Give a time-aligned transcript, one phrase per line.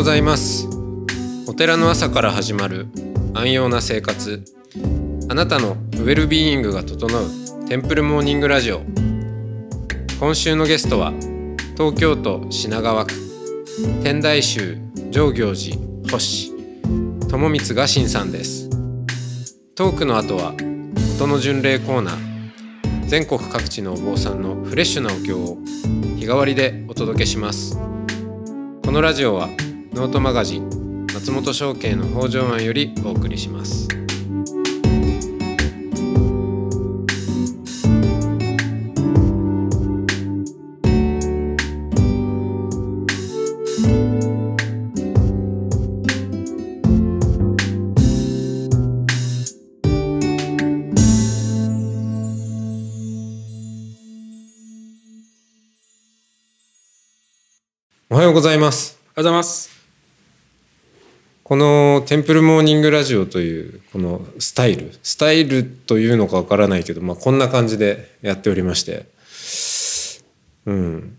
[0.00, 0.66] ございます。
[1.46, 2.86] お寺の朝から始まる
[3.34, 4.42] 安養な生活。
[5.28, 8.80] あなたのウェルビーイングが整うテンプルモーニングラジオ。
[10.18, 11.12] 今週のゲストは
[11.76, 13.12] 東京都品川区
[14.02, 14.78] 天台宗
[15.10, 15.76] 上行寺
[16.10, 16.50] 星
[17.28, 18.70] 友光雅信さんです。
[19.74, 20.54] トークの後は
[21.18, 23.06] 音の巡礼コーナー。
[23.06, 25.58] 全国各地のお坊さんのフレッシュなお経を
[26.16, 27.76] 日替わりでお届けします。
[28.82, 29.50] このラジオは
[29.92, 33.88] ノートマガジン松本商家の北条庵よりお送りします
[58.08, 59.79] おはようございますおはようございます。
[61.50, 69.06] このテンプルモーニングラジオというこのスタイルスタイルというのかわからないけど、まあ、こんな感じでやっておりまして。
[70.66, 71.18] うん。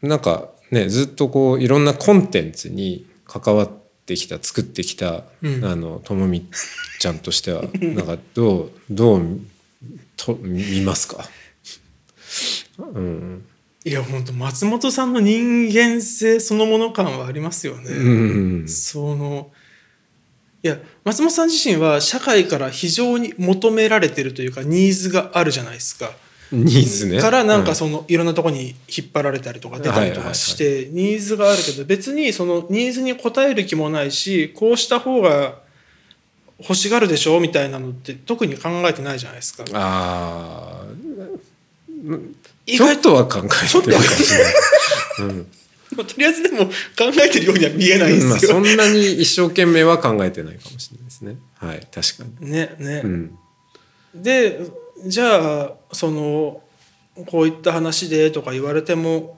[0.00, 3.70] なんかねずっとこういろんなコンテンツに関わっ
[4.06, 5.64] てきた作ってきた、うん。
[5.64, 6.46] あのともみ
[7.00, 9.40] ちゃんとしては なんかどうどう
[10.16, 11.28] と見ますか、
[12.78, 13.44] うん。
[13.84, 17.90] いや本当松本さんの人間性そのもの感はありますよね。
[17.90, 18.68] うん。
[18.68, 19.50] その
[20.64, 26.12] いや松本さん自身は社会から非常に求められてるというかニーズがあるじゃないですか。
[26.52, 35.54] ニーズねからなんうんかそのいろんなところに引っ張られたりとか出たりとかしてニーズがあるけど別にそのニーズに応える気もないしこうした方が
[36.58, 39.64] 欲しがるでしょみたいなのって特に考えてないじゃないですか。
[39.72, 40.92] ああ
[42.66, 44.54] 意ちょっ外とは考えてるかもしれない。
[45.20, 45.46] うん
[45.96, 46.72] とりあえずでも考
[47.24, 48.52] えてるようには見えないんまあ、ですよ。
[48.52, 51.36] そんなに一生懸命は考えてないかもしれないですね。
[51.54, 52.50] はい、確かに。
[52.50, 53.38] ねね、うん。
[54.14, 54.60] で
[55.06, 56.62] じゃあその
[57.26, 59.36] こういった話でとか言われても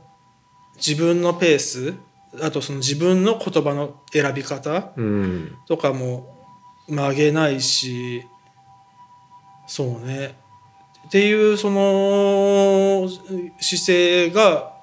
[0.77, 1.95] 自分のペース
[2.41, 5.57] あとその自分の言葉の選び方うん。
[5.67, 6.35] とかも
[6.89, 8.25] 曲げないし
[9.67, 10.37] そうね
[11.07, 13.09] っていうその
[13.61, 14.74] 姿勢が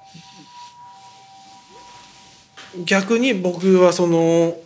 [2.84, 4.56] 逆に僕はその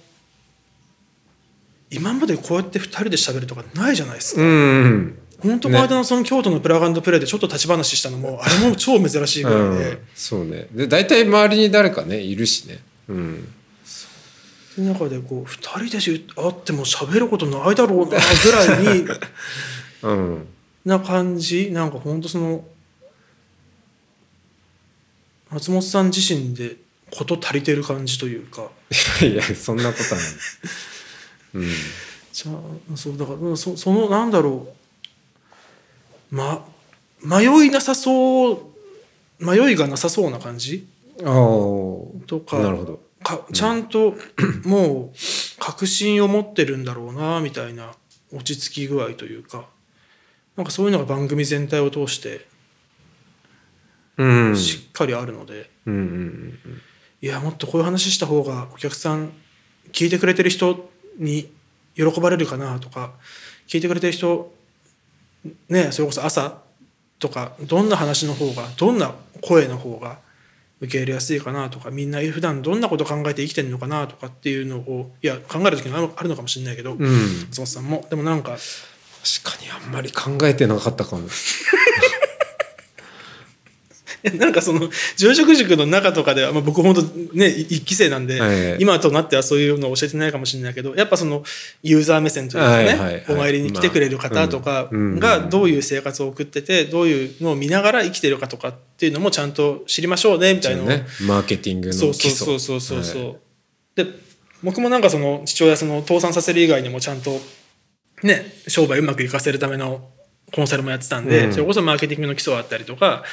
[1.91, 4.43] 今までこうやって2人で喋るとかないじゃないですか。
[4.43, 5.19] うん。
[5.39, 10.67] 本当この間のその京都のプラガンドプレイでちょっと立ち話したのもあれも超珍しいぐうらいでん、そうね。
[10.73, 12.79] で、大体周りに誰かね、いるしね。
[13.09, 13.49] うん。
[13.85, 19.07] その中でこう2人でし会っても喋ることないだろうなぐらいに
[20.03, 20.47] うん。
[20.85, 22.65] な感じなんか本当その
[25.51, 26.77] 松本さん自身で
[27.11, 28.69] 事足りてる感じというか
[29.23, 30.31] いや、そんなことはない。
[31.55, 31.71] うん。
[32.33, 34.69] じゃあそうだからうんそそのなんだろ
[36.33, 36.67] うま
[37.23, 38.59] 迷いなさそう
[39.39, 40.87] 迷いがなさそうな感じ？
[41.23, 41.27] ああ。
[42.27, 43.01] とかなるほど。
[43.23, 44.15] かちゃんと
[44.65, 45.17] もう
[45.59, 47.93] 確信を持ってるんだろうなみたいな
[48.33, 49.67] 落ち着き具合というか
[50.57, 52.47] なんかそういうのが番組全体を通して
[54.19, 54.57] うん。
[54.57, 56.83] しっかりあるので、うんうんうん。
[57.27, 59.33] いやもっとこういう話した方がお客さん
[59.91, 60.89] 聞いてくれてる人
[61.19, 61.51] に
[61.97, 63.15] 喜ばれるかなとか
[63.67, 64.55] 聞いてくれてる人
[65.69, 66.59] ねそれこそ朝
[67.19, 70.21] とかどんな話の方がどんな声の方が
[70.81, 77.01] 受け入れやすいかなとかみんな普段どんなこと考えて生きてるのかなとかっていうのをいや考える時もあるあるのかもしれないけど、うん。
[77.49, 81.27] 松本さんもでもなんか確かにあんまり考えてなかったかも。
[84.39, 87.03] なんかその常食塾の中とかでは、まあ、僕本当
[87.35, 88.77] ね一期生なんで、はい。
[88.79, 91.45] 今となってはそういうのを教えてないかもしれないけどやっぱその
[91.83, 93.25] ユーザー目線というかね、はいはいはい。
[93.29, 101.95] お参りに来てくれる方とかがどういう生活を送っててどういうのを見ながら生きてるかとかっていうのもちゃんと知りましょうねみたいなね、マーケティングの。
[101.95, 103.37] そうそうそうそうそう、はい
[103.97, 104.27] で
[104.63, 107.41] 僕もなんかその父親その倒産させる以外にもちゃんと
[108.23, 110.09] ね商売うまくいかせるための
[110.53, 111.53] コンサルもやってたんで、うん。
[111.53, 113.25] それこそマーケティングの基礎あったりとか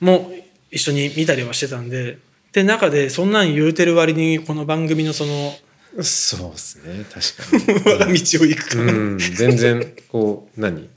[0.00, 0.30] も
[0.70, 2.18] 一緒に見たりはしてたんで
[2.52, 5.54] で中でそんなん言うてる割にこの番組のその
[6.02, 7.92] そうですね 確かに。
[7.92, 8.14] 我が道を
[8.46, 8.84] 行くか、う
[9.14, 10.88] ん、全然こう何？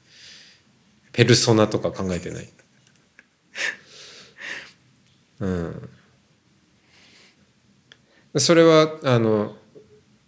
[1.14, 2.50] ペルソナとか考えてない。
[5.40, 5.90] うん。
[8.38, 9.56] それはあの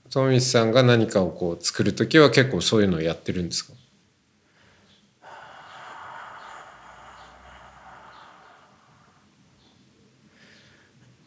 [0.09, 3.73] 友光さんが何かをこう作る時は結構そういうのをやってるんですか？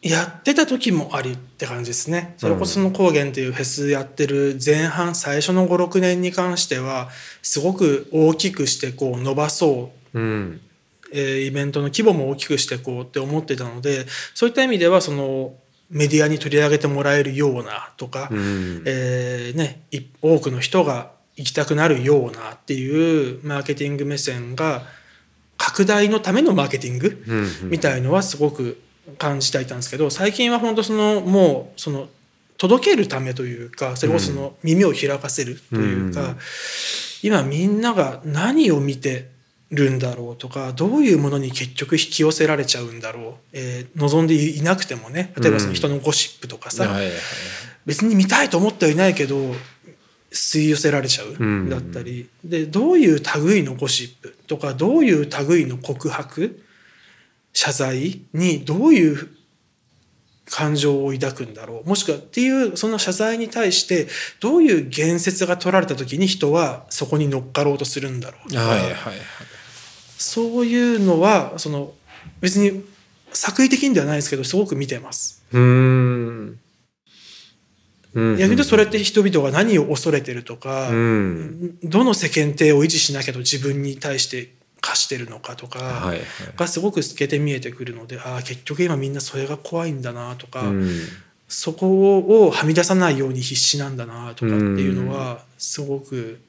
[0.09, 2.35] やってた時もありって感じですね。
[2.37, 7.09] それこそその高原っていうフェスやってる前半最初の5、6年に関しては
[7.41, 10.61] すごく大きくしてこう伸ばそううん。
[11.11, 14.05] えーイベントの規模も大きくしていこうって思ってたので
[14.35, 15.55] そういった意味ではその
[15.89, 18.83] メディアに取り上げてもらえるようなとか、うん。
[18.85, 24.83] えーね、い多くの人が行きたくなるようなっていうマーケティング目線が
[25.57, 27.23] 拡大のためのマーケティング
[27.63, 27.69] うん。
[27.71, 28.84] みたいのはすごく
[29.17, 32.07] 感じていたんですけど最近は本当そのもうその
[32.57, 36.37] 届けるためというかそれこそその耳を開かせるというか、うん。
[37.21, 39.29] 今みんなが何を見て
[39.71, 47.11] るんだろうとかどういうものに結局引き寄せられちゃうんだろう、えー望んでいなくてもね例えばその人のゴシップとかさ、はいはい。
[47.85, 49.37] 別に見たいと思ってはいないけど
[50.31, 51.69] 吸い寄せられちゃううん。
[51.69, 56.61] だったり、でどういう類のゴシップとかどういう類の告白
[57.55, 59.29] 謝罪にどういう
[60.47, 64.07] 感情を抱くんだろうもしくはっていうその謝罪に対して
[64.39, 68.95] どういう言説が取られた時に人はそこに乗っかろうとするんだろうとか、はいはいはい
[70.17, 71.93] そういうのはその
[72.39, 72.83] 別に
[73.31, 75.43] 作為的にではないですけどすごく見てます。
[75.51, 76.59] うーん。
[78.13, 78.37] うん。
[78.37, 81.77] 逆にそれって人々が何を恐れてるとか、うん。
[81.83, 84.53] どの世間体を維持しなきゃと自分に対して
[84.85, 86.13] 課してるのかとか
[86.55, 90.89] がすごく透けて見えてくるのでああ結局今みんなそれが怖いんだなとか、うん。
[91.47, 96.39] そこをはみ出さないように必死なんだなとかっていうのはすごく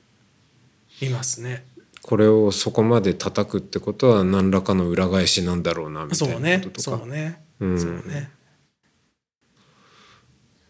[1.01, 1.65] 見ますね。
[2.03, 6.99] これをそこまで叩くってことは何らかの裏返しなんだろうなみたいなこととか。
[6.99, 7.81] そうね、うん。
[7.81, 8.31] そうね。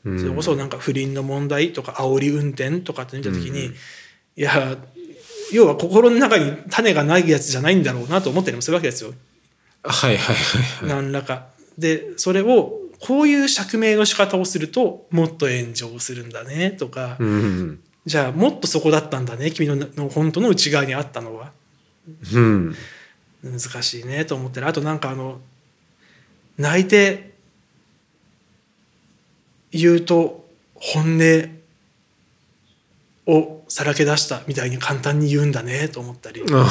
[0.04, 0.20] うん。
[0.20, 3.74] それこそなんか不倫の問題とか煽り運転とかって見た時に、うん。
[3.74, 4.76] いや
[5.52, 9.12] 要は心の中に種がないやつじゃないんだろうなと思ったりもするわけですよ。
[9.82, 10.88] はいはいはいはい。
[10.88, 11.46] 何らか。
[11.78, 17.80] でそれをこういう釈明の仕方をするともっと炎上するんだねとか、うん。
[18.04, 21.52] じゃあもっとそこだったんだね君のの本当の内側にあったのは。
[22.34, 22.74] うん。
[23.44, 25.40] 難しいねと思ってるあとなんかあの
[26.58, 27.34] 泣いて
[29.72, 31.55] 言うと本音
[33.26, 36.42] をさらけ出したみたいに簡単に言うんだねと思ったり。
[36.50, 36.66] あ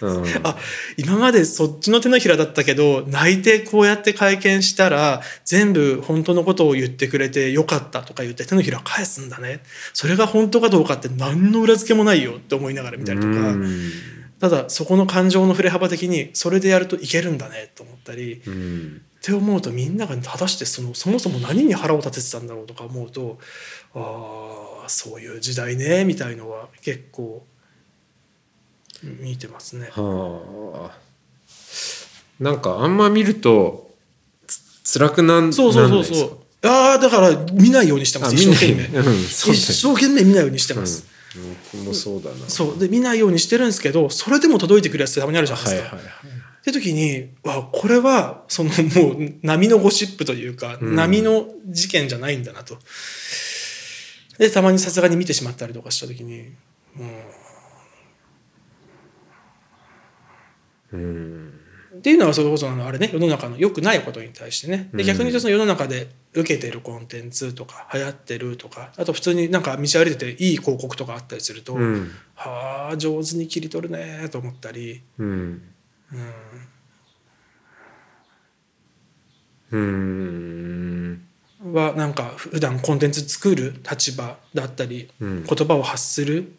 [0.00, 0.56] うんあ
[0.96, 9.60] 今までそっちの手のひらだったけど泣いてこうやって会見したら全部本当のことを言ってくれてよかったとか言って手のひら返すんだね。
[9.92, 13.32] それが本当かどうかって何の裏付けもないよって思いながら見たりとか。
[14.44, 19.02] うんただそこの感情の振れ幅的にそれでやるといけるんだねと思ったり、っうん。
[19.22, 23.38] て思うとみんなが果たしてそのそもそも何に腹を立ててたんだろうとか思うと
[23.94, 27.46] ああそういう時代ねみたいのは結構
[29.02, 29.88] 見てますね。
[29.92, 30.98] はあ。
[32.38, 33.90] なんかあんま見ると
[34.46, 36.38] つ辛くなんそうそうそうそう。
[36.68, 38.32] ああだから見ないようにしてます。
[38.32, 38.98] あ一生懸命。
[38.98, 41.06] うん一生懸命見ないようにしてます。
[41.08, 41.13] うん
[41.72, 42.48] 僕もそうだな。
[42.48, 42.78] そう。
[42.78, 45.96] で見ないようにしてるんですけどそれでも届いてくるやつってたまにあるじゃないですか。
[45.96, 46.44] はいはいはい。
[46.60, 50.96] って時にわこれはそのもう波のゴシップというか、うん。
[50.96, 52.78] 波の事件じゃないんだなと。
[54.38, 56.52] でたまにさすがに見てしまったりとかした時に、
[60.92, 60.96] うん。
[60.96, 61.52] うん。
[61.98, 64.88] っていうのはそれこそあのあれね世の中の良くないことに対してね。
[64.92, 65.06] でうん。
[65.06, 72.10] 逆に言うとその世の中で受けてるコンテンツとか流行ってるとかあと普通になんか道歩いてていい広告とかあったりすると、うん。
[72.34, 75.00] はあ上手に切り取るねと思ったり。
[75.18, 75.62] うん。
[79.70, 81.22] うん。
[81.72, 85.44] はなんか普段コンテンツ作る立場だったり、うん。
[85.44, 86.52] 言葉を発する。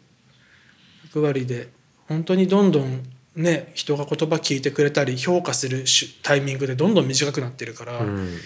[1.04, 1.68] 役割で
[2.08, 3.02] 本当にどんどん
[3.34, 8.38] ね人が言葉聞いてくれたり評価するしタイミングでどんどん短くなってるから、うん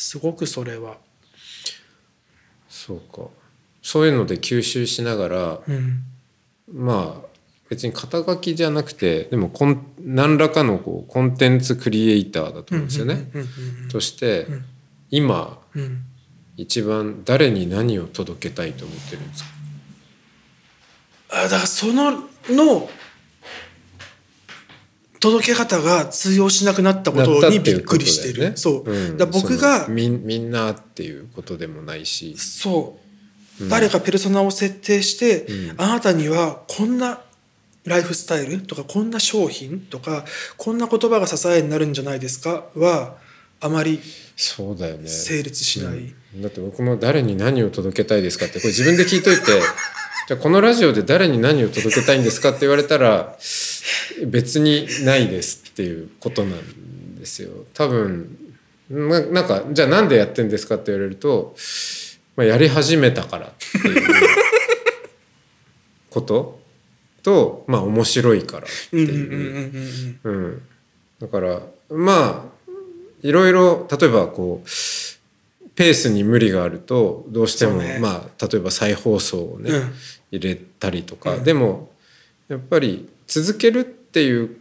[0.00, 0.96] すごくそれは、
[2.68, 3.28] そうか。
[3.82, 6.02] そういうので吸収しながらうん、
[6.72, 7.26] まあ
[7.68, 13.28] 別に肩書きじゃなくてでもコン何らかのこうコンテンツクリエイターだと思うんですよね。
[13.90, 14.64] としてん。
[15.10, 16.02] 今うんうん。
[16.56, 19.50] 一番誰に何を届けたいと思ってるんですか？
[21.30, 22.10] あだからその
[22.48, 22.90] の
[25.20, 28.56] 届け方が通用しなくなったことにびっくりしてる。
[28.56, 29.16] そう、ん。
[29.16, 32.98] だ僕がみんみんなっていうことでもないし、そ
[33.60, 35.74] う、誰かペルソナを設定して、うん。
[35.78, 37.20] あなたにはこんな
[37.84, 40.24] ライフスタイルとかこんな商品とか
[40.56, 42.64] こんな言葉が支えになるんじゃないですか？
[42.76, 43.16] は
[43.60, 44.00] あまり
[44.36, 45.08] そうだよね。
[45.08, 46.14] 成立しない。
[46.34, 46.42] うん。
[46.42, 49.42] だって僕も誰に何を届けたいですかってこれ自分で聞いといて。
[50.28, 53.34] じゃあこのラジオで誰に何を届けたいんですかって言われたら
[54.26, 57.50] 別にないですっていうことなんですよ。
[57.74, 58.36] 多分
[58.90, 61.54] ななんかじゃあなんでやってんですかって言われると、
[62.36, 63.52] まあ、やり始めたからっ
[63.82, 64.06] ていう
[66.10, 66.58] こと？
[67.22, 69.70] とまあ面白いからってい
[70.24, 70.62] う。
[71.20, 72.68] だからまあ
[73.22, 74.68] いろいろ例えばこう
[75.74, 77.98] ペースに無理があるとどうしても、ね。
[78.00, 79.92] まあ例えば再放送をね、うん。
[80.30, 81.44] 入れたりとか、うん。
[81.44, 81.90] でも
[82.48, 84.56] やっぱり続けるっていう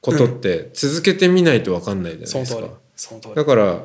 [0.00, 2.56] ことって続けてみないと分かんないじゃないですか。
[2.56, 2.76] その通り。
[2.96, 3.34] その通り。
[3.34, 3.82] だから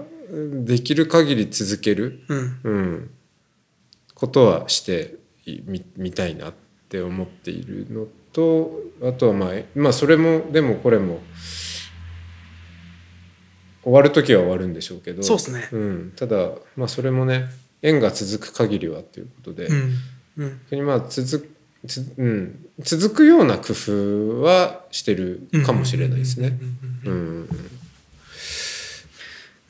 [0.64, 2.60] できる限り続ける、うん。
[2.64, 3.10] うん、
[4.14, 5.16] ことはして
[5.66, 6.54] みみたいなっ
[6.90, 11.20] て思っているのとあとはまあまあそれもでもこれも
[13.84, 15.24] 終わる時は終わるんでしょうけど。
[15.24, 15.70] そうっすね。
[15.78, 17.46] ん、ただまあそれもね
[17.82, 20.62] 縁が続く限りはということで、うん。
[20.72, 20.86] うん。
[20.86, 21.50] まあ続
[21.88, 26.58] つ、うん、続くような工夫はしてるかもしれないですね。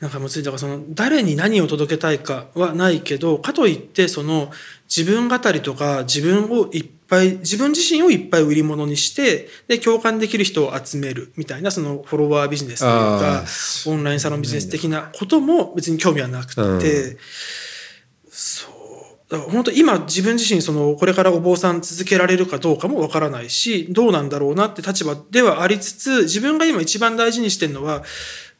[0.00, 4.52] なんかむずいだからその誰に何を届けたいかはないけどかといってその
[4.94, 13.44] 自分語りとか自分をいっぱい自分自身をいっぱい売り物にしてで共感できる人を集めるみたいなそのフォロワービジネスというか
[13.88, 17.18] オンラインサロンビジネス的なことも別に興味はなくて、うん。
[18.30, 18.77] そう
[19.28, 28.02] だから本当今自分自身そのこれからお坊さん続けられるかどうかもわからないしどうなんだろうなって立場ではありつつ自分が今一番大事にしてるのは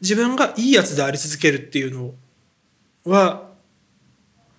[0.01, 2.13] 自分がいいやつであり続けるっていうの
[3.11, 3.49] は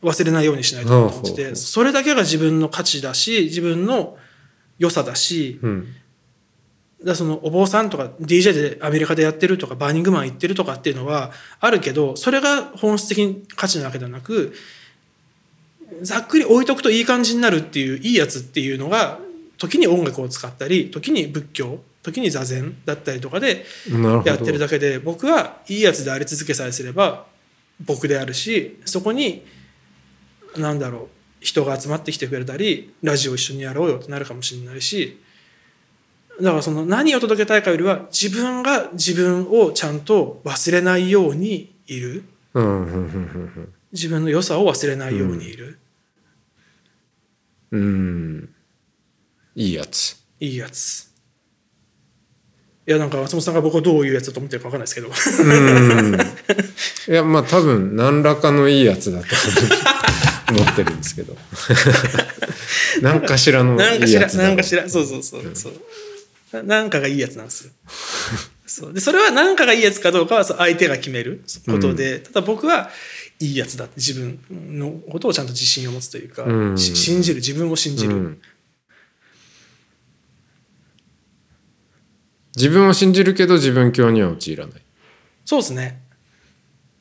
[0.02, 4.18] 忘れないようにしないと思っててそれだけが自分の価値だし自分の
[4.80, 5.88] 良さだしうん。
[7.04, 14.54] だそのお坊さんとか DJ でアメリカでやってるとかバーニングマン行ってるとかっていうのはあるけどそれが本質的に価値なわけではなく
[16.02, 19.20] ざっくり置いとくといい感じになるっていういいやつっていうのが
[19.58, 23.66] 時に音楽を使ったり時に仏教時に座禅だったりとかで
[24.26, 27.26] やってるだけで僕はいいやつであり続けさえすれば
[27.86, 29.46] 僕であるしそこに
[30.58, 31.08] 何だろう
[31.42, 35.22] 人が集まってきてくれたりラジオ一緒にやろうよってなるかもしれないし
[36.42, 42.24] だからその何を届けたいかよりは自分が自分をちゃんと忘れないようにいる
[43.92, 45.80] 自分の良さを忘れないようにいる、
[47.72, 47.82] うん。
[47.82, 48.50] うん。
[49.56, 50.18] いいやつ。
[50.40, 51.10] いいやつ。
[52.88, 55.10] いやなんか松本さんが僕をどういうやつだと思ってるか分かんないですけど。
[55.10, 56.16] うん。
[57.14, 59.26] いやまあ多分何らかのいいやつだと
[60.52, 61.38] 思ってるんですけど。
[63.04, 64.90] 何かしらのなんかしらいいやつだろうなんかしら。
[64.90, 65.52] そうそうそう。
[65.54, 65.74] そう。
[66.52, 67.72] ななんかがいいやつなんですよ。
[68.66, 68.94] そう。
[68.94, 72.90] でそれは何かがいいやつかどうかは相手が決めることで、ただ僕は
[73.40, 74.40] いいやつだって自分
[74.78, 76.78] のことをちゃんと自信を持つというか、うん。
[76.78, 78.42] し信じる自分を信じる、うん。
[82.56, 84.82] 自分を信じるけど自分教には陥らない、
[85.46, 86.02] そうですね。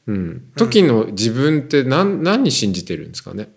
[0.06, 3.50] うん、時の自分って何何信じてるんですかね？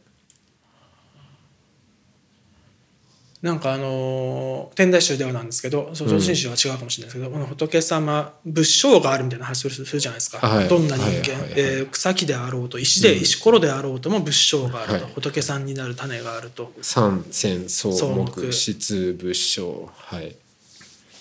[3.41, 10.67] なんかあのー天台宗ではなんですけどそう上心宗は違うかもしれないですけど、あの仏様仏性があるみたいな話をするじゃないですか、はい。
[10.67, 15.13] どんな人間、えー草木であろうと石で、石ころであろうとも仏性があると、はい。
[15.15, 16.71] 仏さんになる種があると。
[16.81, 20.27] 三戦草草木木質仏性はい。
[20.27, 20.33] っ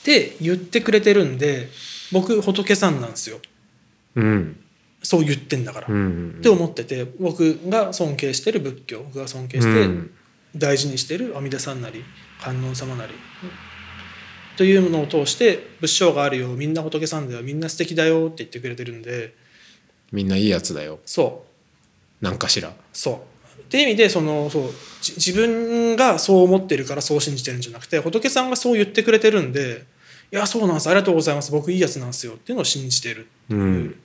[0.04, 1.68] て言ってくれてるんで
[2.12, 3.38] 僕仏さんなんですよ。
[4.16, 4.60] うん。
[5.02, 6.30] そう言ってんだから、うんうん。
[6.38, 10.10] って思ってて僕が尊敬してる仏教僕が尊敬してうん
[10.56, 12.04] 大事にしてる阿弥陀さんなり
[12.40, 13.14] 観音様なり。
[14.56, 19.34] というのを通して仏性があるよみんな仏さんだよみんな素敵だよって言ってくれてるんで。
[20.12, 20.98] みんないいやつだよ。
[21.06, 21.44] そ
[22.20, 22.24] う。
[22.24, 22.72] 何かしら。
[22.92, 23.30] そう。
[23.60, 24.62] っていう意味でそのそう
[25.00, 29.84] じ自分がそう思ってるからそう信じてるんじゃなくて仏さんがそう言ってくれてるんで
[30.32, 33.28] いやそうなんですありがとうございます僕いいやつなんですよっていうのを信じてる。
[33.48, 34.00] うん。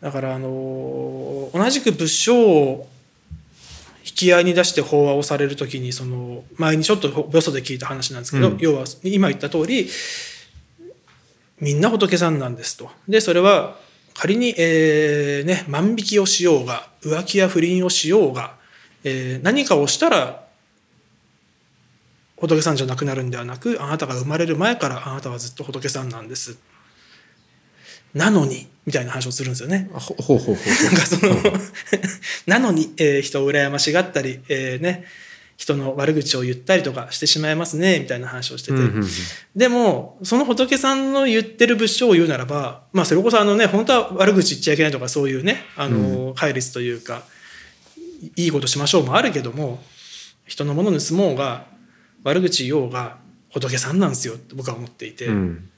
[0.00, 2.86] だからあの同じく仏性を
[4.06, 9.88] 引き合いに出して法話をされる時にその前にちょっとよそで聞いた話なんですけど、うん要は今言った通り
[11.60, 12.90] みんな仏さんなんですと。
[13.08, 13.78] でそれは
[14.12, 18.54] 仮に、えーね、万引きをしようが浮気や不倫をしようが、
[19.04, 20.44] えー何かをしたら
[22.36, 26.58] 仏さんじゃなくなるんではなくあなたが生まれる前からあなたはずっと仏さんなんです。
[28.14, 29.90] なのにみたいな話をするんですよね。
[29.94, 30.84] あほほうほうほう。
[30.84, 31.36] なんかその
[32.46, 35.04] なのに、えー人を羨ましがったり、えーね、
[35.56, 39.08] 人の悪口を言ったりとかしてしまいますねみたいな話をしてて、うんうんうん。
[39.56, 47.24] でもその仏さんの言ってる仏性を言うならば、まあ、それこそあのね本当は悪口言っちゃいけないとかそういうねあの戒律というか
[48.36, 49.82] いいことしましょうもあるけども
[50.46, 51.66] 人のもの盗もうが
[52.22, 53.16] 悪口言おうが
[53.50, 55.26] 仏さんなんですよって僕は思っていて。
[55.26, 55.70] うん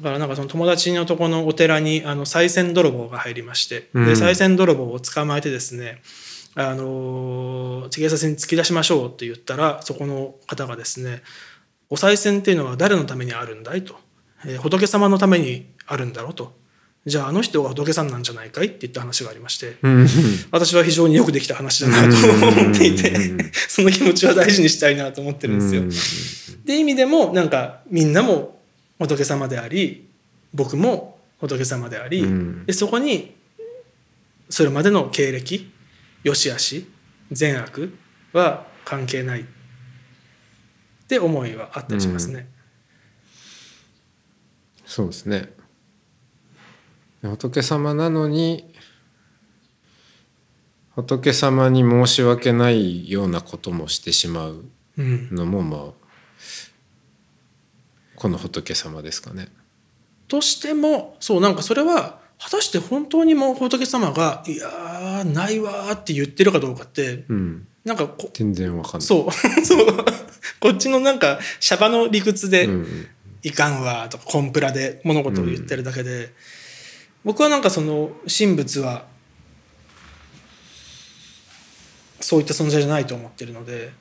[0.00, 4.06] だからなんかその友達のとこのお寺にあの賽銭泥棒が入りまして、うん。
[4.06, 6.00] で賽銭泥棒を捕まえてですね
[6.54, 11.22] あの警察に突き出しましょうって言ったらそこの方がですね
[11.90, 13.96] お賽銭っていうのは誰のためにあるんだいと、
[14.44, 16.56] えー仏様のためにあるんだろうと。
[17.06, 20.06] じゃああの人が仏さんなんじゃないかいって言った話がありましてうん。
[20.50, 22.16] 私は非常によくできた話だなと
[22.60, 23.14] 思っていて
[23.68, 25.82] その気持ちは大事にしたいなと思ってるんですよ。
[26.60, 28.57] っていう意味でもなんかみんなも
[28.98, 30.08] 仏様であり
[30.52, 32.66] 僕も仏様であり、うん。
[32.66, 33.36] でそこに
[34.48, 35.70] それまでの経歴
[36.24, 36.90] 良し悪し
[37.30, 37.94] 善悪
[38.32, 39.44] は関係ないっ
[41.06, 42.48] て思いはあったりしますね。
[44.84, 45.52] そうですね。
[47.22, 48.74] 仏様なのに
[50.94, 54.64] 仏様に申し訳ないようなこともしてしまう
[54.98, 56.07] うん、のもまあ
[58.18, 59.48] この仏様ですかね。
[60.26, 69.06] としてもそうなんかそれは果たして本当にもう仏様が「いやーないわ」って言ってるかどうかってうん、なんかこ全然わかんない。
[69.06, 69.32] そう
[69.64, 70.04] そう。
[70.58, 73.06] こっちのなんかシャバの理屈でうん
[73.44, 76.34] 「いかんわ」とかコンプラで物事を言ってるだけで、
[77.24, 79.06] 僕はなんかその神仏は
[82.20, 83.92] そういった存在じゃないと思ってるので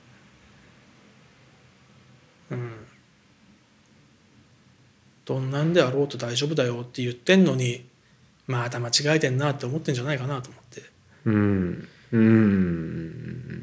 [2.50, 2.87] うん
[5.28, 7.86] どんなんであろうと大丈夫だよって言ってんのに
[8.48, 10.82] また間違えてんなって思ってんじゃないかなと思って。
[11.26, 11.88] うん。
[12.14, 13.58] うん。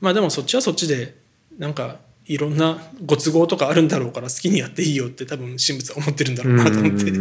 [0.00, 1.16] まあでもそっちはそっちで
[1.58, 7.12] なんかいろんなご都合とかあるんだろうから好きにやっていいよって多分神仏は思ってるんだろうなと思って。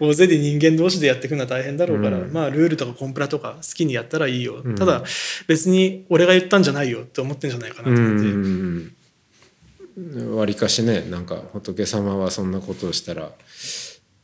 [0.00, 2.32] 大勢で人間同士でやっていくのは大変だろうから、うん。
[2.32, 4.74] まあルールとかコンプラとか好きにやったらいいよ、うん。
[4.74, 5.04] ただ
[5.46, 8.97] 別に俺が言ったんじゃないよって思ってんじゃないかなとう思って、ん
[10.36, 13.32] わりかしねなんか仏様はそんなことをしたらっ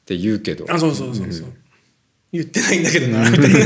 [0.05, 0.67] て言うけど。
[0.69, 1.53] あそうそうそうそう、
[2.33, 3.31] 言ってないんだけどな。
[3.31, 3.59] みたいな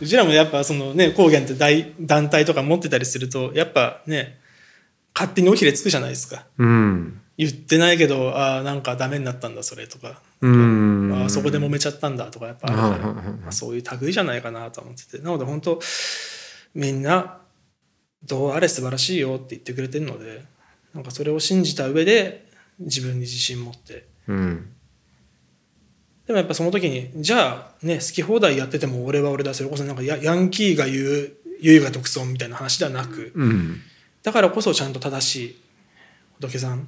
[0.00, 4.38] うちらもやっぱそのね高原って大団体とか持ってたりするとやっぱね
[5.14, 6.46] 勝手におひれつくじゃないですか。
[6.58, 7.20] うん。
[7.36, 11.12] 言ってないけどああなんかダメになったんだそれとか、うん。
[11.14, 15.18] ああそこで揉めちゃったんだとかやっぱあまあ、そういう類じゃないかなと思ってて。
[15.18, 15.80] なので本当
[16.74, 17.38] みんな
[18.24, 20.44] どうあれ素晴らしいよって言ってくれてるので
[20.94, 22.46] なんかそれを信じた上で
[22.78, 24.06] 自分に自信持って。
[24.26, 24.72] うん。
[26.26, 33.80] でもやっぱその時にじゃあね好き放題やってても俺は俺だそれこそなんかヤヤンキーが言う優雅独尊みたいな話ではなくうん。
[34.22, 35.60] だからこそちゃんと正しい
[36.40, 36.86] 仏さん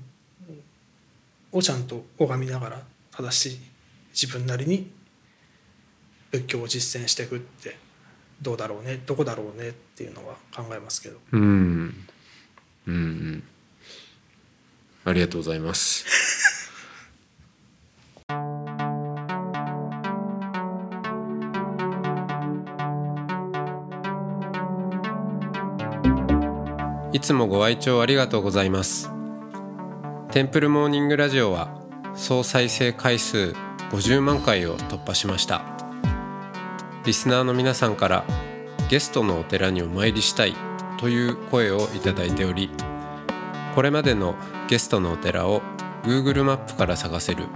[1.51, 3.59] をちゃんと拝みながら正しい
[4.13, 4.91] 自分なりに
[6.31, 7.77] 仏教を実践していくって
[8.43, 11.19] どうだろうねどこだろうねっていうのは考えますけど。
[11.33, 11.41] うん。
[12.89, 13.43] うんうん。
[15.05, 16.07] ありがとうございます。
[27.13, 29.11] いつもご愛聴ありがとうございます。
[30.33, 31.69] テンプルモーニングラジオは
[32.15, 33.55] 総再生回数
[33.91, 35.82] 50万回を突破しました。
[37.05, 38.25] リスナーの皆さんから
[38.89, 40.55] ゲストのお寺にお参りしたい
[40.99, 42.71] という声をいただいており
[43.75, 44.37] これまでの
[44.69, 45.63] ゲストのお寺を
[46.05, 47.47] Google マップから探せる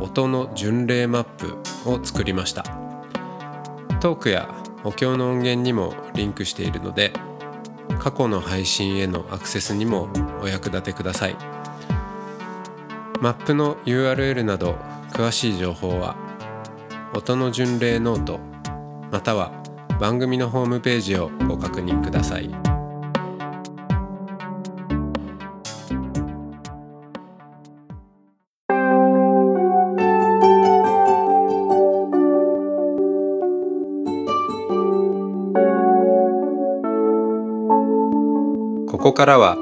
[0.00, 1.58] 音の巡礼マップ
[1.90, 2.62] を作りました。
[4.00, 4.48] トークや
[4.84, 7.12] お経の音源にもリンクしているので
[7.98, 10.08] 過去の配信へのアクセスにも
[10.40, 11.36] お役立てください。
[13.20, 14.76] マップの URL など
[15.10, 16.16] 詳しい情報は
[17.14, 18.38] 音の巡礼ノート
[19.10, 19.52] または
[20.00, 22.50] 番組のホームページをご確認ください。
[38.86, 39.56] ここからは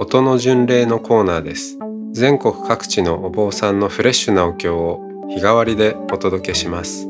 [0.00, 1.78] 音の巡礼のコーナーです。
[2.12, 7.09] 全国各地のお坊さんのフレッシュなお経を日替わりでお届けします。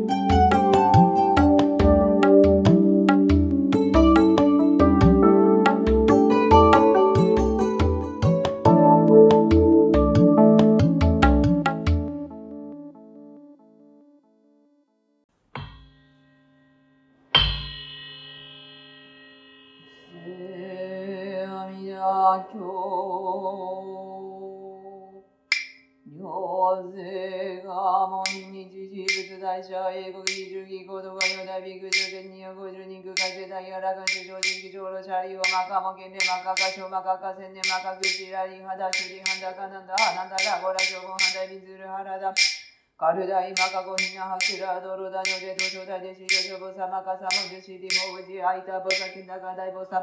[29.61, 42.33] 物大社英国非主義行動が四大ビッグジョゼニア五十人空海世代やらが主張人気上路チャリオマカモケンレマカカショマカカセネマカクチラリハダシュリハンダカナンダハナンダラゴラジョゴンハダビズルハラダ
[42.97, 50.01] カルダイマカゴヒナハキラドロダニョデトショダデシヨショボサマカサモジシリモウジアイタボサキンダガダイボサ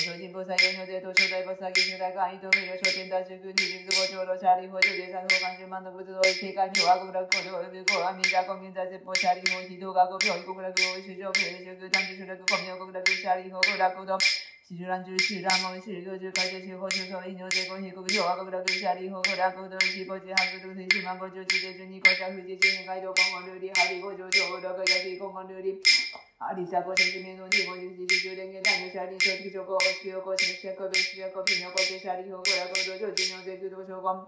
[0.00, 34.24] 諸人菩薩四如で東照大菩薩義大会と無料商店大中軍二十五長老チャリ法上で三法官十万の仏道世界妙和極楽古道及び五阿弥陀根源在説法チャリ法非道学病異極楽大主上平主空単純主楽根妙極楽チャリ法極楽道四十乱十四乱門四十行十海十四法十相異尿税五非国妙和極楽チャリ法極楽道四五十八六水四万五十一で十二五者富士四変街道今後流理ハリ五条上六焼き今後流理アリサコセキメノディモジジジジュレンゲタイムシャリンソチキチョコオスキヨコシシャコベシャコピノコケシャリホコラコドジョジノゼクドショコン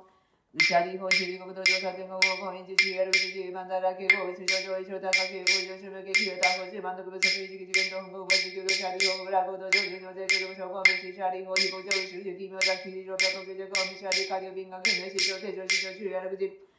[0.60, 16.71] シャリホシリコドジョサテンゴゴコインジシヤルジジマンダラケゴウシジョジョイショタカケゴジョシュベケキヨタコシマンドクブサクイジキジケントンゴゴジキヨシャリホブラコドジョジノゼクドショコンベシシャリホヒコジョウシュシキミョザキリロペコケジョコミシャリカリオビンガケメシジョテジョジョシュヤルジ仕上げをごえちょしぼだいぶはし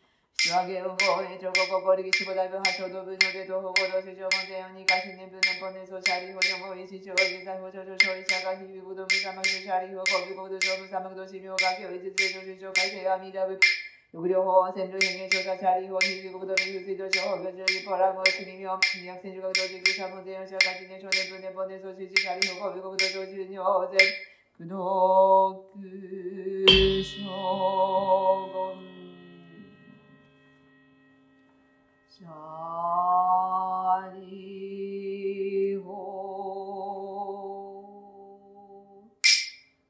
[2.83, 13.55] ょどぶのでとほこどしちょもぜよにかしねぶねぽねそしゃりほちょもいしちょじさほちょちょちょいしゃがひびぶどみさまくしゃりほこびこどしょぶさまくどしみょうがきょいじつじょしちょかいてあみだぶ
[14.11, 23.63] 六両方線路変化調査チャリ法非国土水水道省法十字ポラモスミミョン二百千十国土地区サモゼヨシャカチネ少年分年本年総集チャリ法国土上中尿
[23.95, 23.95] 税
[24.59, 24.75] 苦毒
[26.99, 28.92] 将軍シャリホ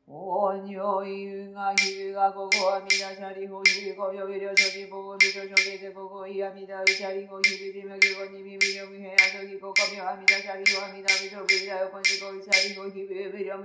[0.07, 13.57] おにょいうがひゅがここはみなシャリホヒビコヨビリョショビボゴミショショゲゼココイヤミダウシャリホヒビジメギゴニミビリョムヘアソギココミョアミダシャリホアミダビショビラヨコンジコイシャリホヒビビリョ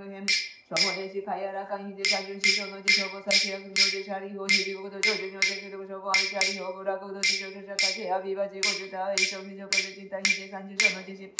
[0.69, 11.33] ムヘムそもでしかやらかにで単純師匠の自称語さしやくのでシャリホヒビゴと上手のでけどしょこあみシャリホブラコド自称者かけアビバジゴジュタイショビジョコジチンタヒデ三十章の自身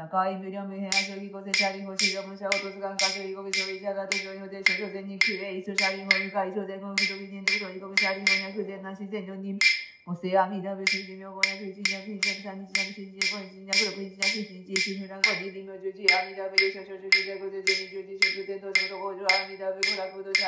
[0.00, 9.04] 高い無料無変アショギコセシャリホシジョムシャオトスガンカショギコビショビシャガトジョヨデショジョゼニキュエイショシャリホミカイショゼゴミドビニントショギシャリホニャクゼナシ
[10.18, 20.42] ゼニョニおせやみだぶしじみょごやくじにゃくじゃくさんにちなくしじこにちなくろくにちなくしじしふらんこじりみょじゅじあみだぶゆしょしょしょじゃくぜぜにじゅじしゅくてんとしょとこじょあみだぶごらくどし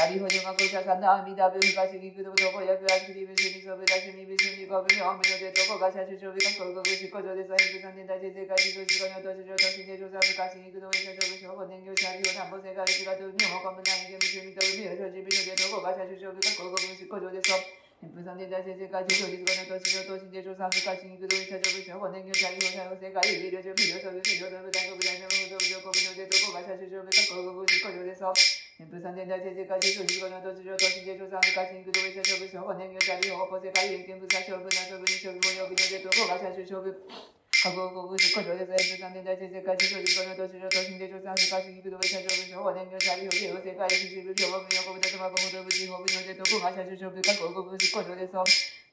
[0.00, 25.14] ゃりほかけぜりこしごにゃくしゅじょもてしゃほとすがんしょひごどシャリホジョガコシャサナアミダブフカシギクドコヤクアシリブシミソブダシミブシミコブニョミノデトコガシャシュビカコゴグシコジョデサヘブサンデダジェゼカジゴジゴニョトシジョトシデジョサブカシギクドウシャショブショコネギョシャリホタンボセカリジガトミョコムナインゲムシミトブミヨショジビニョデトコガシャシビカコゴグシコジョデソヘブサンデンダジェゼカジゴジゴニョトシジョトシデジョサブカシギクドウシャショブショコネンギョシャリホタンボセカリジョジョビヨショビシジョドブダイコブダ
[28.74, 36.90] イノムドブジョコブニョデトコガシャシュショビカコゴグシコジョデソ天風三天大聖世界中十五の土地上都市で上三昔に工藤者勝負勝負年業者利用法世界偏見物差勝負な勝負に勝負無料日のデート後が最終勝負
[37.54, 48.42] 各国国古上で天風三天大聖世界中十五の土地上都市で上三昔に工藤者勝負勝負年業者利用法世界一周部強無料国土熊本部地方部のデート後が最終勝負各国国古上でそ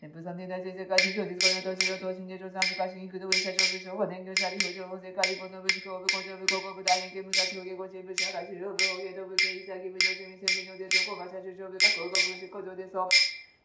[0.01, 13.13] う天風三天大聖世界中十五の土地上都市で上三昔に工藤者勝負勝負年業者利用法世界一の部地方部工場部広告部大変見無差し表現五千部社会中部大芸道部経営者義務上中に専門のデート後が最終勝負各国国古上でそう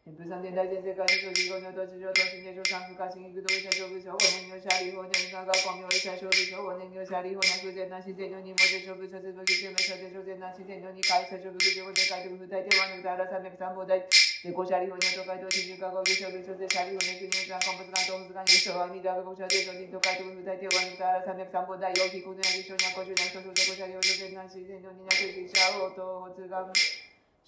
[0.05, 13.97] 天風三天大聖世界中十五の土地上都市で上三昔に工藤者勝負勝負年業者利用年間が公明者勝負勝負年業者利用なく全なし全のに文字勝負諸説武器中名所で諸全なし全のに会社勝負上で書いて不大手はぬたら三百三宝大
[14.43, 26.69] で五者利用に都会と新宿化合議勝負諸で者利用年金入山鉱物館東物館優勝阿弥陀仏五者で諸人都会と不大手はぬたら三百三宝大陽気国内優勝にゃ五十年所属で五者利用諸全なし全のになくし者をと発願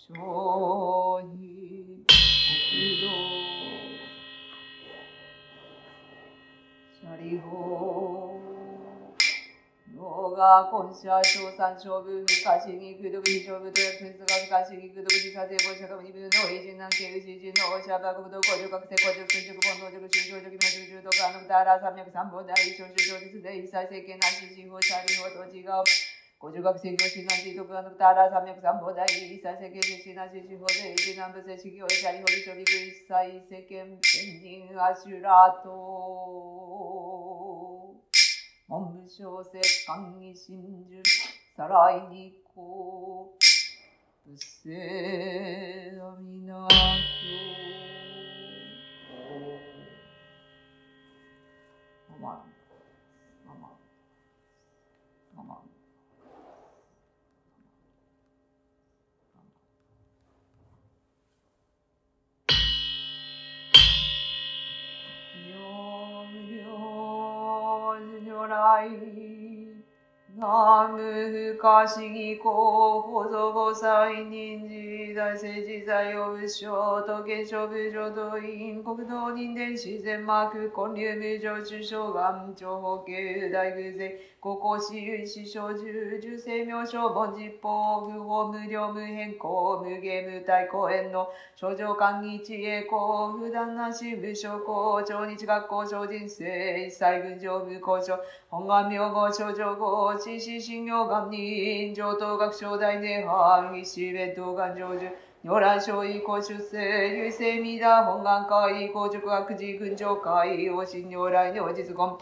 [0.02, 0.17] 承
[1.30, 3.13] 認国道
[6.89, 8.59] シャリホ
[9.99, 25.83] 脳が今社小三勝負不可思議空毒非勝負と約説が不可思議空毒自殺防止者二分の偉人南京牛人の社爆武道工場学生工場建築本能塾修正塾明塾中毒あのたら三百三本大小修正術で一切政権なし司法シャリホと違う
[26.39, 36.59] 五十学生業診断地徳あのたら三百三本大一切政権実施なし司法で一南部正式業シャリホ理処理一切世間天人アシュラと
[39.10, 41.02] 小説官議真珠
[41.58, 44.69] さらいにこうせ
[46.00, 46.69] 阿弥陀経
[52.22, 52.59] ママ
[68.77, 69.69] 如来
[70.38, 98.17] 南無不可思議公法蔵菩薩人事大聖自在用仏性東見諸部浄土院国道人伝自然幕建立無常中小眼長法系大偶然高校私有師小十十世名称凡実法不法無量無変更無芸無体公園の症状官議知恵公普段なし無償公超日学校小人生一切群上無交渉
[98.49, 105.06] 本願名号症状号知識信用願人上等学章大涅槃必死弁当願成就
[105.41, 112.17] 如来勝意公出世、優勢未だ本願会、公塾学寺群上会、王神如来の実言。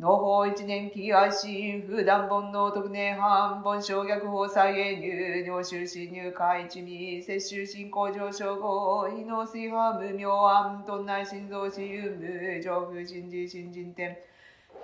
[0.00, 14.16] 農法一年期安心、普段本能特年半、本省逆法再現入、尿臭侵入開一味、摂取進行上昇後、異能水波無妙案、頓内心臓死有無、上風信事新人天。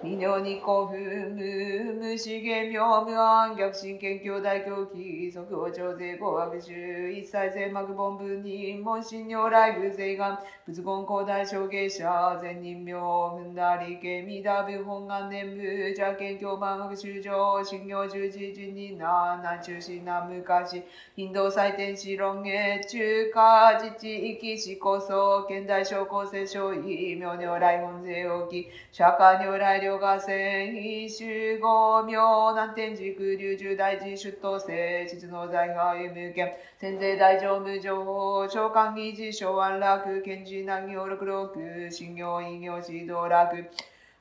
[0.03, 20.83] 微妙に古風無無資源妙無安逆神剣教大教基即応徴税合悪衆一切全幕本文人門神如来偶税願仏言広大証芸者善人名踏んだり家未だ部本願念部邪剣教万学修上信行十字人人な南中心南昔
[21.17, 31.25] 頻道祭典師論芸中華自治域思こそ現代小高生小異名如来本税大き釈迦如来両河線非主
[31.63, 32.17] 五名
[32.57, 43.55] 南天寺空流重大寺出頭生秩の財派有無権先税大乗無情報長官議事昭安楽賢治南行六六信行異行指導楽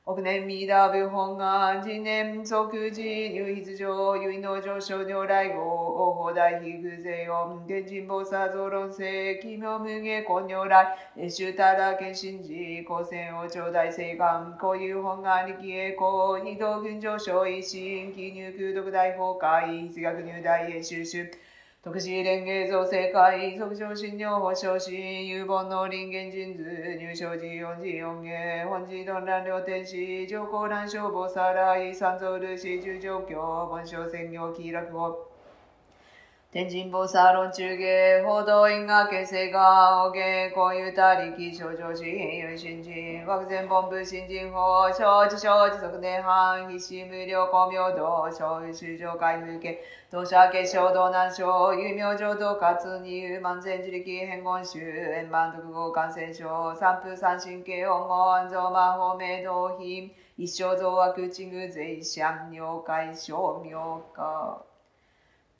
[0.08, 2.54] 億年未ダ部本願次年即
[2.92, 21.32] 時入筆上結の上昇如来号王法大非偶税音天神菩薩増論世奇妙無下根如来越州たら謙信寺高専王朝大聖願こういう本願力栄光二道群上昇一心記入空独大崩壊出学入大英収集
[21.86, 26.64] 特殊連携造成会、即上診療保障し、有本の臨源人図、
[27.00, 35.35] 入賞時四時四芸、本時論乱両天使、上皇乱消防さらい、三蔵ルシ十状況、本省専業気楽を。
[36.56, 49.78] 天神菩薩論中芸、報道因果形成が、お芸、こういうたりき、症状し、有新人、枠前本部新人法、承知承知即年半、必死無料公明道、小雨修上開封家、
[50.10, 54.80] 同社結晶道南省、有名浄土活に、万全自力変言集、
[55.14, 64.75] 円満独合感染症、三風三神経音語、安蔵魔法明道品、一生増悪地具税相了解証明化。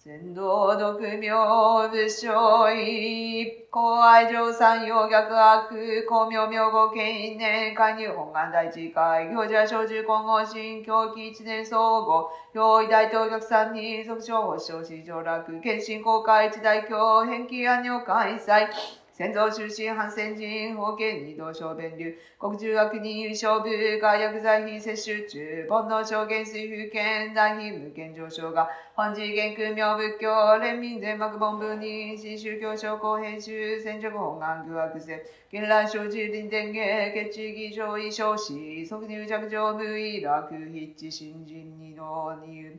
[0.08, 19.05] 全道独名武将一公愛上三要逆悪公明明後権因年加入本願大地会行者小中混合新狂気一年総合用意大東逆三人即将保障市上落献身公開一大教返記安尿開催。
[19.18, 42.78] 先祖出身反戦人、法権二道小弁流、国中悪人優勝部、外薬剤費摂取中、煩悩証言水風権、大費無権上昇が、本次元空明仏教、連民全幕本部に、新宗教商工編集、戦直本願具悪性、現来生寺林伝芸、決地儀上位少子、即入着上無意楽、筆致新人二の二運。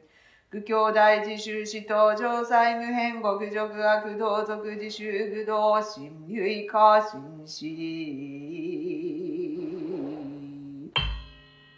[0.56, 7.66] 愚教大自習使徒上祭無変極俗悪道族自習愚道心唯化心死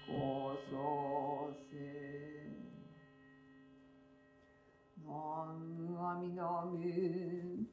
[0.06, 1.74] 高祖戦。
[5.02, 7.66] 南無阿弥陀仏。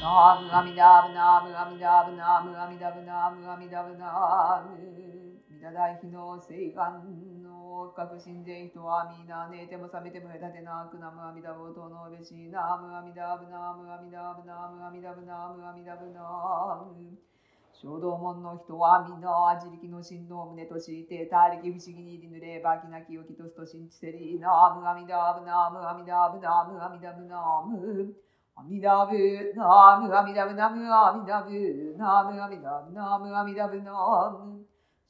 [0.00, 4.76] ナムアミダブナムアミダブナムアミダブナムアミダブナム
[5.48, 6.72] ミダ大日の聖
[7.76, 17.18] 願の確信善人はみな寝ても覚めても隔てなくナムアミダブとのべしナムアミダブナムアミダブナムアミダブナムアミダブナム
[17.74, 28.16] 衝動門の人はみな自力の振動を胸として他力不思議に入りぬればきなきをきとすと信じせりナムアミダブナムアミダブナムアミダブナム
[28.58, 33.92] 阿弥陀仏、ナムアミダブナムアミダブ、ナムアミダブナムアミダブナ
[34.30, 34.55] ム。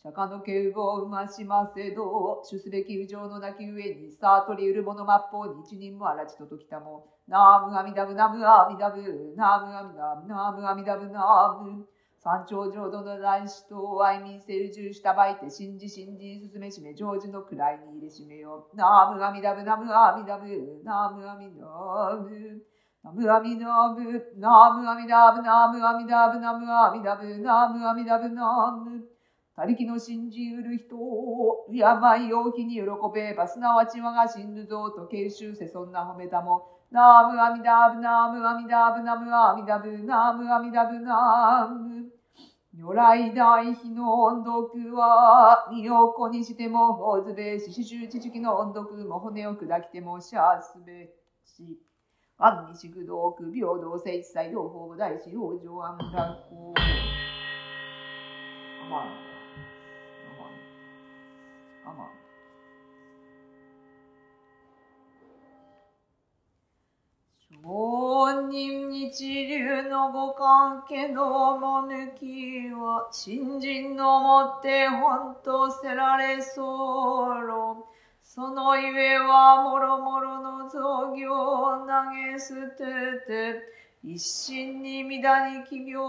[0.07, 9.03] 釈迦の敬語を生ましませど、主すべき右上の泣き上に、さあ取りうる者末法に一人もあらちとときたも、ナムアミダブナムアミダブ、
[9.35, 11.89] ナムアミダブナムアミダブナム。
[12.23, 18.69] 山頂浄土の大師と愛民成就したばいて信じ信じ進めしめ成就の位に入れしめよ。
[18.75, 20.47] ナムアミダブナムアミダブ
[20.85, 21.67] ナムアミダ
[22.23, 22.63] ブ。
[23.03, 24.01] ナムアミダブ
[24.39, 28.96] ナムアミダブナムアミダブナムアミダブナムアミダブナム。
[29.57, 32.83] 他力の信じうる人を病を気に喜
[33.15, 36.69] べばすなわち我が死ぬぞと慶州せそんな褒めたも。
[36.91, 42.05] ナムアミダブナムアミダブナムアミダブナムアミダブナム。
[42.77, 51.09] 如来大悲の音読は、身を粉にしてもほずべし、四周知識の音読も骨を砕きてもしゃすべ
[51.47, 51.81] し。
[52.37, 56.75] 万に宿道苦平等性一切同法大師往生安楽公。
[58.85, 59.36] アマ
[61.87, 61.97] アマン。
[61.97, 62.27] アマン。
[67.63, 77.47] 上人日流のご関係のも抜きは、新人のもって本とせられそう
[78.23, 82.85] そのゆえはもろもろの造業を投げ捨て
[83.27, 83.63] て、
[84.05, 86.01] 一心に乱に起業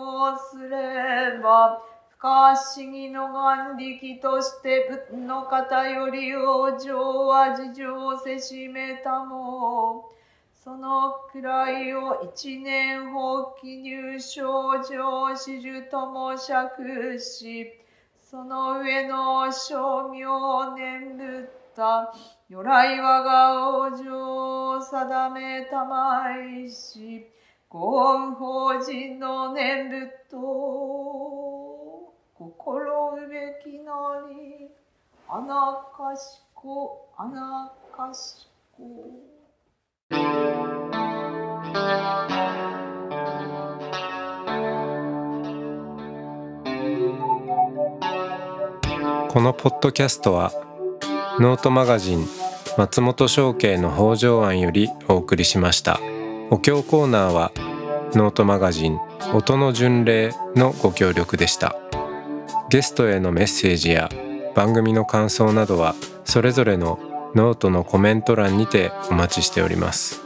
[0.52, 1.82] すれば、
[2.18, 6.92] 不可思議の眼力として仏の方より往生
[7.28, 10.10] は事情せしめたも。
[10.56, 17.68] そのくらいを一年放棄入賞上始終とも釈し、
[18.20, 22.12] その上の称名念仏た
[22.50, 27.28] 如来我が往生定めたまいし、
[27.70, 31.67] ご恩法人の念仏と
[32.40, 33.94] 心うべきな
[34.30, 34.70] り、
[35.28, 38.48] あなかしこ、あなかし
[38.78, 38.84] こ。
[49.30, 50.52] このポッドキャストは
[51.40, 52.28] ノートマガジン
[52.78, 56.00] 松本紹圭の方丈庵よりお送りしました
[56.52, 57.52] お経コーナーは
[58.14, 59.00] ノートマガジン
[59.34, 61.76] 音の巡礼のご協力でした
[62.70, 64.10] ゲストへのメッセージや
[64.56, 67.00] 番組の感想などはそれぞれの
[67.36, 70.22] ノートのコメント欄にてお待ちしております。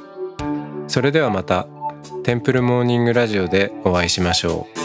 [0.87, 1.67] それではまた
[2.23, 4.80] テンプルモーニングラジオでお会いしましょう。